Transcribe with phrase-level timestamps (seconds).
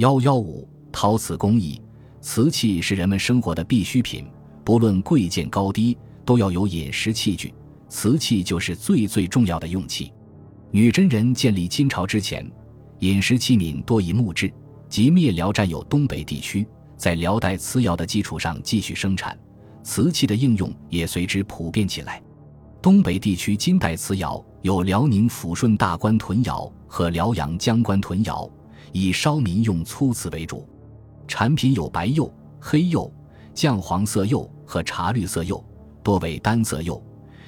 [0.00, 1.78] 幺幺五陶瓷工艺，
[2.22, 4.26] 瓷器是人们生活的必需品，
[4.64, 7.52] 不论贵贱高低，都要有饮食器具。
[7.90, 10.10] 瓷器就是最最重要的用器。
[10.70, 12.50] 女真人建立金朝之前，
[13.00, 14.50] 饮食器皿多以木制，
[14.88, 19.38] 即灭辽占有东北地区，在辽代瓷窑的基础上继续生产，
[19.82, 22.22] 瓷器的应用也随之普遍起来。
[22.80, 28.50] 东北地区金代瓷窑有辽宁抚顺大官屯窑和辽阳江关屯窑，
[28.92, 30.68] 以烧民用粗瓷为主，
[31.28, 33.12] 产品有白釉、黑釉、
[33.54, 35.64] 酱黄色釉和茶绿色釉，
[36.02, 37.02] 多为单色釉。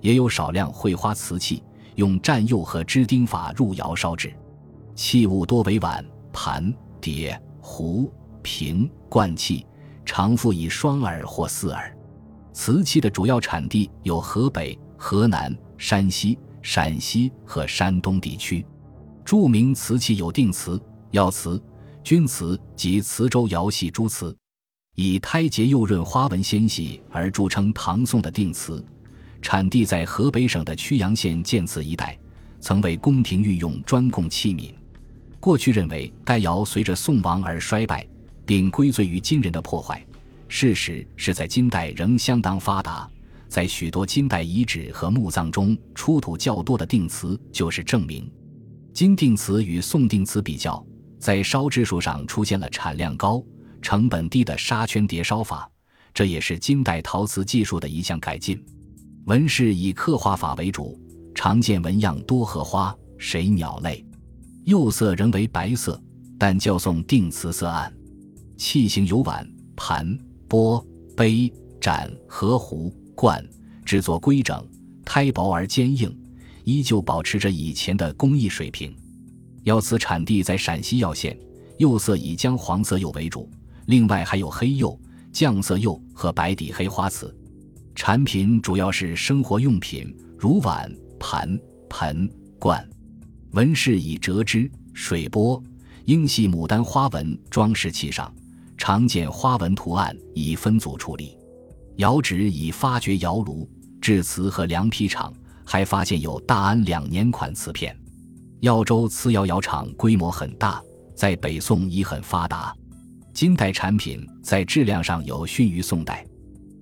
[0.00, 1.62] 也有少量绘花瓷器，
[1.94, 4.34] 用蘸釉和支钉法入窑烧制，
[4.94, 9.66] 器物多为碗、盘、碟、壶、瓶、罐器，
[10.04, 11.96] 常附以双耳或四耳。
[12.52, 18.64] 瓷器的主要产地有河北、河南、山西、陕西和山东地区。
[19.24, 20.78] 著名瓷器有定瓷、
[21.14, 21.62] 药瓷、
[22.02, 24.36] 钧瓷及磁州窑系诸瓷，
[24.96, 27.72] 以胎洁釉润、花纹纤细而著称。
[27.72, 28.84] 唐宋的定瓷。
[29.40, 32.18] 产地在河北省的曲阳县建祠一带，
[32.58, 34.74] 曾为宫廷御用专供器皿。
[35.38, 38.04] 过去认为该窑随着宋亡而衰败，
[38.44, 40.04] 并归罪于金人的破坏。
[40.48, 43.08] 事实是在金代仍相当发达，
[43.46, 48.28] 在许多金代遗址和墓葬中出土较多的定瓷就是证明。
[48.92, 50.84] 金定瓷与宋定瓷比较，
[51.24, 53.42] 在烧制术上出现了产量高、
[53.80, 55.66] 成本低的砂圈叠烧法，
[56.12, 58.62] 这也是金代陶瓷技术的一项改进。
[59.24, 61.00] 纹饰以刻画法为主，
[61.34, 64.04] 常见纹样多荷花、水鸟类，
[64.66, 65.98] 釉色仍为白色，
[66.38, 67.90] 但较宋定瓷色暗。
[68.58, 70.86] 器型有碗、盘、钵、
[71.16, 71.50] 杯、
[71.80, 73.42] 盏和壶、罐，
[73.82, 74.62] 制作规整，
[75.06, 76.14] 胎薄而坚硬，
[76.64, 78.94] 依旧保持着以前的工艺水平。
[79.64, 81.36] 药瓷产地在陕西耀县，
[81.78, 83.50] 釉色以姜黄色釉为主，
[83.86, 84.98] 另外还有黑釉、
[85.32, 87.34] 酱色釉和白底黑花瓷。
[87.94, 92.86] 产品主要是生活用品，如碗、盘、盆、罐。
[93.52, 95.62] 纹饰以折枝、水波、
[96.04, 98.34] 英系牡丹花纹装饰器上，
[98.76, 101.38] 常见花纹图案以分组处理。
[101.96, 103.66] 窑址已发掘窑炉、
[104.00, 105.32] 制瓷和凉皮厂，
[105.64, 107.96] 还发现有大安两年款瓷片。
[108.64, 110.82] 耀州瓷窑窑厂规模很大，
[111.14, 112.74] 在北宋已很发达。
[113.34, 116.26] 金代产品在质量上有逊于宋代。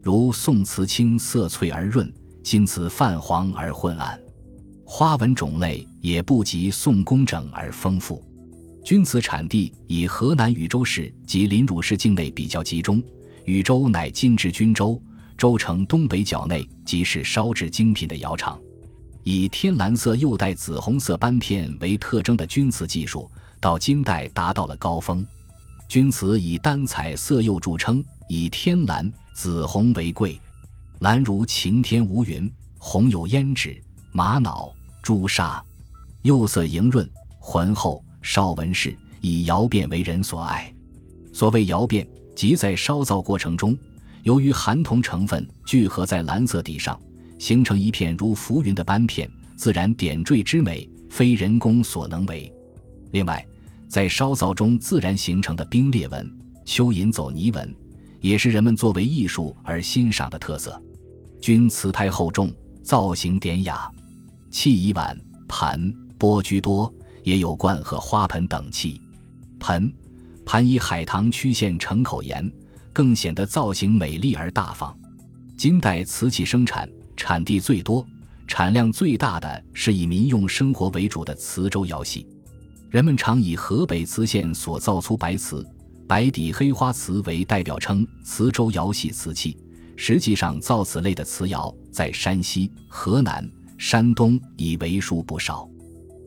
[0.00, 2.08] 如宋瓷青色翠而润，
[2.44, 4.16] 金瓷泛黄而昏暗，
[4.84, 8.24] 花纹种类也不及宋工整而丰富。
[8.84, 13.02] 钧瓷产地以河南禹州市及临汝市境内比较集中，
[13.44, 15.02] 禹州乃今至均州，
[15.36, 18.56] 州城东北角内即是烧制精品的窑厂。
[19.24, 25.26] 以天蓝色釉带紫红色斑片为特征的钧瓷技术，到金代达到了高峰。
[25.88, 29.12] 钧瓷以单彩色釉著称，以天蓝。
[29.34, 30.38] 紫红为贵，
[30.98, 33.82] 蓝如晴天无云，红有胭脂、
[34.12, 34.70] 玛瑙、
[35.02, 35.64] 朱砂，
[36.20, 40.72] 釉色莹润浑厚，烧纹饰以窑变为人所爱。
[41.32, 42.06] 所谓窑变，
[42.36, 43.76] 即在烧造过程中，
[44.22, 47.00] 由于含铜成分聚合在蓝色底上，
[47.42, 52.48] 形成一片如浮云的斑片，自然点缀之美，非人工所能为。
[53.10, 53.44] 另外，
[53.88, 56.24] 在烧造中自然形成的冰裂纹、
[56.64, 57.74] 蚯蚓走泥纹。
[58.20, 60.80] 也是人们作为艺术而欣赏的特色。
[61.40, 62.48] 钧瓷胎厚重，
[62.80, 63.90] 造型典雅，
[64.48, 69.00] 器以碗、盘、钵居多，也有罐和花盆等器。
[69.58, 69.92] 盆、
[70.46, 72.48] 盘以海棠曲线成口沿，
[72.92, 74.96] 更显得造型美丽而大方。
[75.56, 76.88] 金代瓷器生产
[77.24, 78.04] 产地最多、
[78.48, 82.26] 产量最大的是以民用生活为主的磁州窑系，
[82.90, 85.64] 人们常以河北磁县所造出白瓷。
[86.08, 89.56] 白底黑花瓷为代表称磁州窑系瓷器，
[89.94, 95.68] 实际上造此类的瓷窑在山西、河南、山东已为数不少。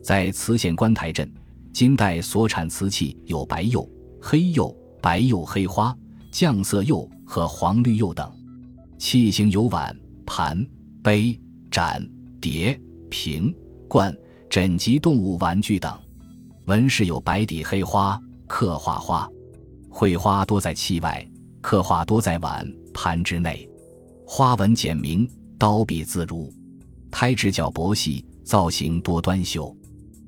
[0.02, 1.30] 在磁县观台镇，
[1.74, 3.86] 金代所产瓷器有白釉、
[4.18, 5.94] 黑釉、白釉黑花、
[6.32, 8.32] 酱色釉和黄绿釉等。
[8.96, 9.94] 器型有碗、
[10.24, 10.66] 盘、
[11.06, 12.04] 杯、盏、
[12.40, 12.76] 碟、
[13.08, 13.54] 瓶、
[13.86, 14.12] 罐、
[14.50, 15.96] 枕及动物玩具等。
[16.64, 19.30] 纹饰有白底黑花，刻画花。
[19.88, 21.24] 绘花多在器外，
[21.60, 23.70] 刻画多在碗盘之内，
[24.26, 26.52] 花纹简明，刀笔自如，
[27.08, 29.72] 胎质较薄细，造型多端秀。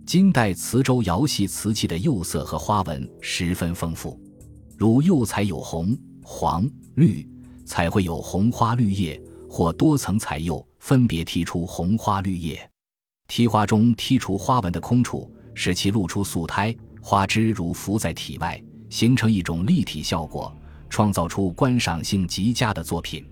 [0.06, 4.16] 金代磁州窑系瓷器的釉色和花纹十分丰富，
[4.76, 7.28] 如釉彩有红、黄、绿，
[7.66, 9.20] 彩绘有红花绿叶
[9.50, 12.70] 或多层彩釉分别剔出红花绿叶，
[13.28, 18.60] 剔花中剔除花纹的空处，使其露出素胎，花枝如浮在体外。
[18.90, 20.50] 形成一种立体效果，
[20.88, 23.22] 创造出观赏性极佳的作品。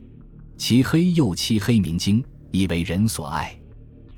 [0.59, 3.59] 其黑釉漆黑明晶，亦为人所爱。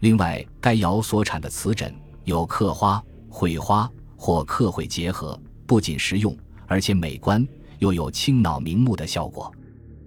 [0.00, 6.36] 另外，该窑所产的瓷枕有刻花、绘花或刻绘结合，不仅实用，
[6.66, 7.46] 而且美观，
[7.78, 9.52] 又有清脑明目的效果。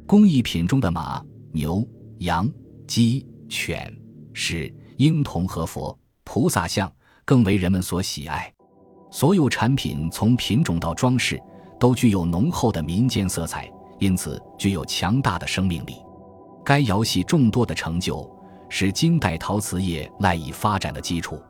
[0.05, 2.49] 工艺品中的马、牛、羊、
[2.93, 3.89] 鸡、犬、
[4.33, 6.91] 狮、婴童和佛、菩萨像
[7.23, 8.53] 更为人们所喜爱。
[9.09, 11.41] 所有产品从品种到装饰
[11.79, 16.03] 都具有浓厚的民间色彩，因此具有强大的生命力。
[16.65, 18.29] 该窑系众多的成就。
[18.67, 21.41] 是金代陶瓷业赖以发展的基础。